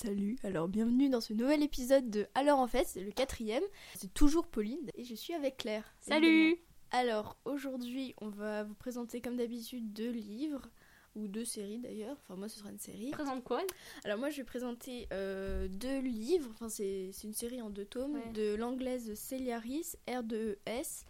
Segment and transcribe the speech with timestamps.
[0.00, 3.64] Salut, alors bienvenue dans ce nouvel épisode de Alors en fait, c'est le quatrième.
[3.96, 5.92] C'est toujours Pauline et je suis avec Claire.
[6.00, 6.54] Salut
[6.92, 10.68] Alors aujourd'hui, on va vous présenter comme d'habitude deux livres
[11.16, 12.16] ou deux séries d'ailleurs.
[12.22, 13.10] Enfin moi, ce sera une série.
[13.10, 13.60] Présente quoi
[14.04, 16.48] Alors moi, je vais présenter euh, deux livres.
[16.52, 18.32] Enfin c'est une série en deux tomes Ouais.
[18.34, 21.06] de l'anglaise Celia Rees, R2S.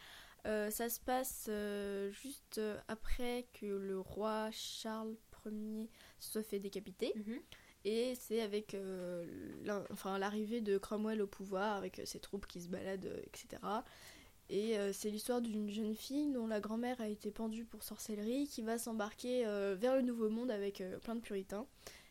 [0.47, 2.59] Euh, ça se passe euh, juste
[2.89, 5.15] après que le roi Charles
[5.45, 7.13] Ier se soit fait décapiter.
[7.17, 7.39] Mhm.
[7.85, 9.25] Et c'est avec euh,
[9.93, 13.63] enfin, l'arrivée de Cromwell au pouvoir, avec euh, ses troupes qui se baladent, etc.
[14.51, 18.47] Et euh, c'est l'histoire d'une jeune fille dont la grand-mère a été pendue pour sorcellerie,
[18.49, 19.45] qui va s'embarquer
[19.79, 21.67] vers le Nouveau Monde avec plein de puritains,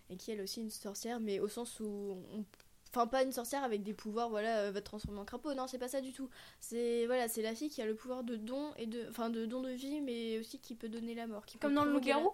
[0.09, 1.86] et qui est elle aussi une sorcière, mais au sens où...
[2.34, 2.45] on-
[2.91, 5.53] Enfin, pas une sorcière avec des pouvoirs, voilà, va te transformer en crapaud.
[5.53, 6.30] Non, c'est pas ça du tout.
[6.61, 9.45] C'est voilà, c'est la fille qui a le pouvoir de don et de, enfin, de
[9.45, 11.45] don de vie, mais aussi qui peut donner la mort.
[11.45, 12.31] Qui Comme dans le la- loup-garou?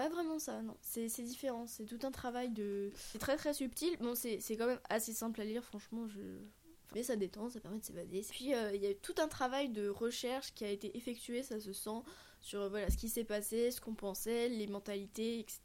[0.00, 0.78] Pas vraiment ça, non.
[0.80, 1.66] C'est différent.
[1.66, 2.90] C'est tout un travail de.
[2.94, 3.98] C'est très très subtil.
[4.00, 6.08] Bon, c'est quand même assez simple à lire, franchement.
[6.08, 6.20] Je...
[6.94, 8.24] Mais ça détend, ça permet de s'évader.
[8.30, 11.60] Puis euh, il y a tout un travail de recherche qui a été effectué, ça
[11.60, 12.00] se sent,
[12.40, 15.60] sur voilà, ce qui s'est passé, ce qu'on pensait, les mentalités, etc.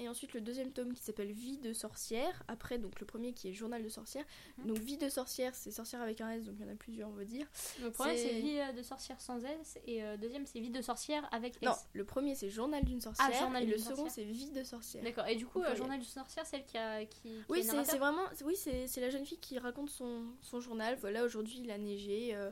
[0.00, 2.42] Et ensuite le deuxième tome qui s'appelle Vie de sorcière.
[2.48, 4.24] Après, donc le premier qui est Journal de sorcière.
[4.58, 4.66] Mhm.
[4.66, 7.08] Donc Vie de sorcière, c'est sorcière avec un S, donc il y en a plusieurs,
[7.08, 7.46] on va dire.
[7.80, 10.82] Le premier C'est- vie euh, de sorcière sans S et euh, deuxième c'est vie de
[10.82, 11.86] sorcière avec Non, S.
[11.92, 13.28] le premier c'est Journal d'une sorcière.
[13.32, 15.04] Ah, Journal et le d'une second c'est Vie de sorcière.
[15.04, 15.26] D'accord.
[15.28, 15.78] Et du coup, euh, pluriel.
[15.78, 18.24] journal de sorcière, celle qui a qui, qui Oui, est c'est vraiment.
[18.44, 20.96] Oui, c'est la jeune fille qui raconte son, son journal.
[21.00, 22.50] Voilà, aujourd'hui il a neigé, euh, euh,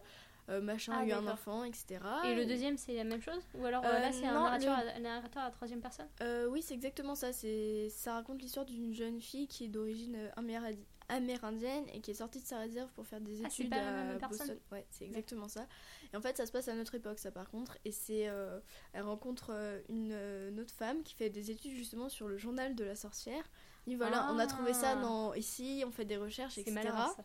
[0.61, 2.00] machin Ah, a eu un enfant, etc.
[2.25, 4.77] Et le deuxième c'est la même chose Ou alors euh, Euh, là c'est un narrateur,
[4.83, 7.31] le- à, un narrateur à troisième personne Euh, oui, c'est exactement ça.
[7.33, 10.30] Ça raconte l'histoire d'une jeune fille qui est d'origine euh,
[11.08, 13.89] amérindienne et qui est sortie de sa réserve pour faire des Ah, études pas la
[13.89, 14.58] à même personne Boston.
[14.70, 15.67] Ouais, c'est exactement ça.
[16.12, 17.77] Et en fait, ça se passe à notre époque, ça par contre.
[17.84, 18.61] Et c'est, euh,
[18.92, 22.36] elle rencontre euh, une, euh, une autre femme qui fait des études justement sur le
[22.39, 23.45] journal de la sorcière.
[23.86, 25.03] Et voilà, on a trouvé ça Ah.
[25.03, 26.80] dans ici, on fait des recherches, etc.
[26.84, 27.17] ça.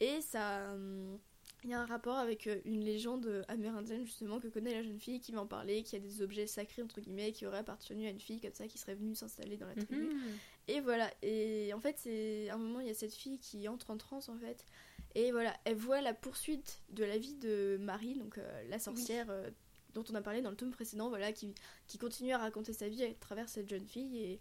[0.00, 0.72] Et ça.
[0.74, 1.18] hum,
[1.64, 5.00] Il y a un rapport avec euh, une légende amérindienne justement que connaît la jeune
[5.00, 8.06] fille qui va en parler, qui a des objets sacrés entre guillemets qui auraient appartenu
[8.06, 10.04] à une fille comme ça qui serait venue s'installer dans la tribu.
[10.04, 10.20] Mhm.
[10.68, 13.66] Et voilà, et en fait c'est à un moment il y a cette fille qui
[13.68, 14.64] entre en transe en fait.
[15.14, 19.26] Et voilà, elle voit la poursuite de la vie de Marie, donc euh, la sorcière
[19.30, 19.48] euh,
[19.94, 21.54] dont on a parlé dans le tome précédent, voilà, qui,
[21.86, 24.18] qui continue à raconter sa vie à travers cette jeune fille.
[24.18, 24.40] Et,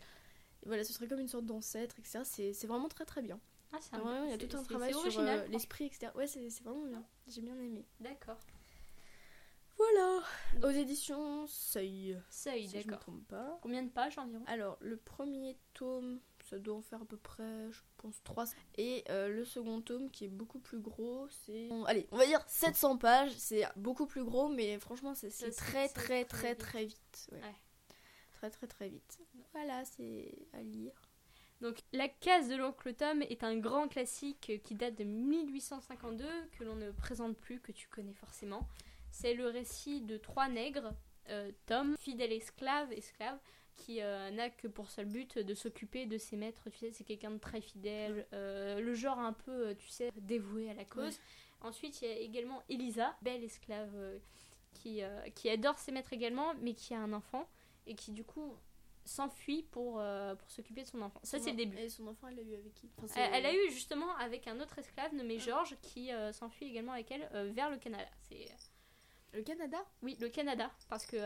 [0.63, 2.21] et voilà, ce serait comme une sorte d'ancêtre, etc.
[2.23, 3.39] C'est c'est vraiment très très bien.
[3.73, 6.11] Ah, c'est Vraiment, il y a tout un travail sur euh, l'esprit, etc.
[6.15, 7.03] Ouais, c'est c'est vraiment bien.
[7.27, 7.85] J'ai bien aimé.
[7.99, 8.37] D'accord.
[9.77, 10.21] Voilà.
[10.63, 12.17] Aux éditions Seuil.
[12.29, 12.99] Seuil, Si je me d'accord.
[12.99, 13.59] trompe pas.
[13.61, 14.43] Combien de pages environ?
[14.45, 18.45] Alors, le premier tome, ça doit en faire à peu près, je pense, 3.
[18.77, 21.69] Et euh, le second tome, qui est beaucoup plus gros, c'est.
[21.87, 23.31] Allez, on va dire 700 pages.
[23.35, 26.59] C'est beaucoup plus gros, mais franchement, c'est très, très, très très, vite.
[26.59, 27.29] très vite.
[27.31, 27.41] ouais.
[27.41, 27.55] Ouais.
[28.43, 29.19] Très, très, très vite.
[29.53, 30.91] Voilà, c'est à lire.
[31.61, 36.65] Donc, La case de l'oncle Tom est un grand classique qui date de 1852, que
[36.65, 38.67] l'on ne présente plus, que tu connais forcément.
[39.11, 40.93] C'est le récit de trois nègres,
[41.29, 43.39] euh, Tom, fidèle esclave, esclave,
[43.77, 46.69] qui euh, n'a que pour seul but de s'occuper de ses maîtres.
[46.69, 50.69] Tu sais, c'est quelqu'un de très fidèle, euh, le genre un peu, tu sais, dévoué
[50.69, 51.15] à la cause.
[51.15, 51.69] Ouais.
[51.69, 54.19] Ensuite, il y a également Elisa, belle esclave,
[54.73, 55.01] qui,
[55.33, 57.47] qui adore ses maîtres également, mais qui a un enfant,
[57.85, 58.55] et qui du coup
[59.05, 61.19] s'enfuit pour, euh, pour s'occuper de son enfant.
[61.23, 61.77] Ça, c'est le début.
[61.77, 62.89] Et son enfant, elle l'a eu avec qui?
[63.03, 65.43] Enfin, Elle, elle a eu justement avec un autre esclave nommé Ah.
[65.43, 68.07] Georges qui euh, s'enfuit également avec elle euh, vers le Canada.
[68.21, 68.47] C'est
[69.33, 69.77] Le Canada?
[70.03, 71.17] Oui le Canada parce que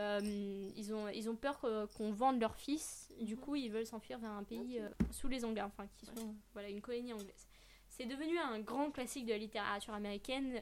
[0.74, 1.60] ils ont ils ont peur
[1.96, 3.12] qu'on vende leur fils.
[3.20, 4.80] Du coup ils veulent s'enfuir vers un pays
[5.12, 6.34] sous les Anglais, enfin qui sont Ouais.
[6.54, 7.46] voilà une colonie anglaise.
[7.90, 10.60] C'est devenu un grand classique de la littérature américaine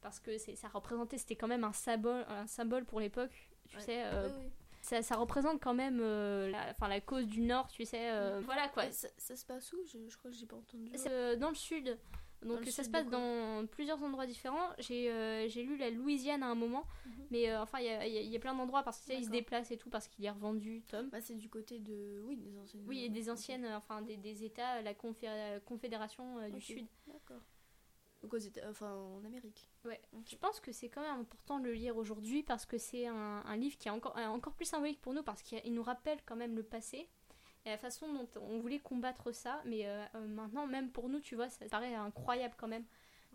[0.00, 3.50] parce que c'est- ça représentait c'était quand même un symbole un symbole pour l'époque.
[3.68, 3.82] Tu Ouais.
[3.82, 4.50] sais, euh, Oui, oui.
[4.88, 8.10] Ça, ça représente quand même euh, la, cause du Nord, tu sais.
[8.10, 8.40] euh.
[8.44, 8.90] Voilà quoi.
[8.90, 9.76] Ça, ça se passe où?
[9.84, 10.90] Je, je crois que j'ai pas entendu.
[10.94, 11.98] C'est euh, dans le sud.
[12.42, 14.68] Donc ça se passe dans plusieurs endroits différents.
[14.78, 17.12] J'ai euh, lu la Louisiane à un moment, Mhm.
[17.32, 19.20] mais euh, enfin il y a, y a- y a plein d'endroits parce qu'il se
[19.22, 19.32] D'accord.
[19.32, 21.08] déplace et tout parce qu'il est revendu, Tom.
[21.10, 22.22] Bah, c'est du côté de.
[22.24, 22.84] Oui, des anciennes.
[22.86, 26.60] Oui, et des anciennes, euh, enfin des, des États, la confé- confédération euh, du.
[26.60, 26.86] Sud.
[28.22, 28.38] Donc aux
[28.68, 29.68] enfin en Amérique.
[29.84, 30.00] Ouais.
[30.28, 33.42] Je pense que c'est quand même important de le lire aujourd'hui parce que c'est un,
[33.44, 35.84] un livre qui est encore, euh, encore plus symbolique pour nous parce qu'il il nous
[35.84, 37.08] rappelle quand même le passé
[37.64, 39.62] et la façon dont on voulait combattre ça.
[39.64, 42.84] Mais euh, euh, maintenant, même pour nous, tu vois, ça paraît incroyable quand même.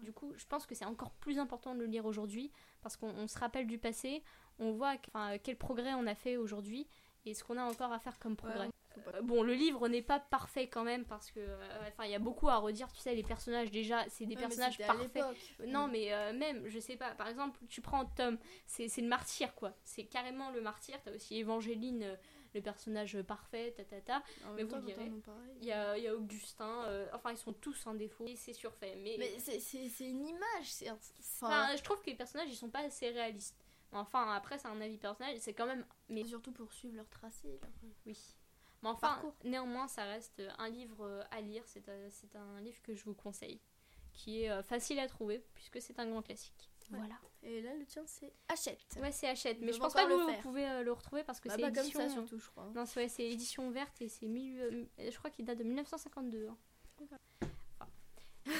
[0.02, 2.52] Du coup, je pense que c'est encore plus important de le lire aujourd'hui
[2.82, 4.24] parce qu'on on se rappelle du passé,
[4.60, 6.88] on voit que- quel progrès on a fait aujourd'hui
[7.26, 8.66] et ce qu'on a encore à faire comme progrès.
[8.68, 8.72] Ouais,
[9.02, 12.12] pas- Euh, bon, le livre n'est pas parfait quand même parce que, euh, enfin, il
[12.12, 12.92] y a beaucoup à redire.
[12.92, 15.24] Tu sais, les personnages déjà, c'est des Ouais, personnages parfaits.
[15.68, 19.08] Non, mais euh, même, je sais pas, par exemple, tu prends Tom, c'est c'est le
[19.08, 19.74] martyr, quoi.
[19.84, 21.02] C'est carrément le martyr.
[21.04, 22.16] T'as aussi Évangéline, euh,
[22.54, 24.24] le personnage parfait, ta ta ta.
[24.56, 25.12] Mais vous le direz.
[25.60, 28.54] Il y a, y a Augustin, euh, enfin ils sont tous un défaut, et c'est
[28.54, 28.96] surfait.
[29.02, 32.56] Mais, Mais c'est- une image, c'est un- enfin, enfin, je trouve que les personnages ils
[32.56, 33.58] sont pas assez réalistes.
[33.92, 35.86] Enfin, après, c'est un avis personnel, c'est quand même.
[36.10, 37.48] Mais surtout pour suivre leur tracé.
[37.62, 37.72] leur-
[38.08, 38.18] oui.
[38.84, 39.34] Mais enfin, Parcours.
[39.44, 41.64] néanmoins, ça reste un livre euh, à lire.
[41.66, 43.60] C'est un, c'est un livre que je vous conseille,
[44.12, 46.70] qui est euh, facile à trouver, puisque c'est un grand classique.
[46.92, 46.98] Ouais.
[47.00, 47.16] Voilà.
[47.44, 48.98] Et là, le tien, c'est Hachette.
[49.02, 51.48] Ouais, c'est Hachette, mais Je pense pas que vous, pouvez euh, le retrouver parce que
[51.48, 52.00] Bah, c'est pas comme édition.
[52.02, 52.70] ça, surtout, je crois.
[52.76, 56.48] Non, c'est ouais, c'est édition verte et c'est euh, je crois qu'il date de 1952.
[56.50, 56.58] hein.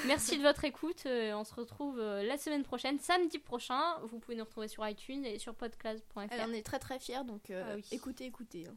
[0.06, 1.04] Merci de votre écoute.
[1.06, 3.98] euh, on se retrouve euh, la semaine prochaine, samedi prochain.
[4.04, 6.18] Vous pouvez nous retrouver sur iTunes et sur podcast.fr.
[6.18, 7.84] En est très très fière, donc euh, Ah oui.
[7.90, 8.66] écoutez, écoutez.
[8.66, 8.76] hein.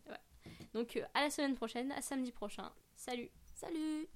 [0.73, 2.71] Donc euh, à la semaine prochaine, à samedi prochain.
[2.95, 4.07] Salut Salut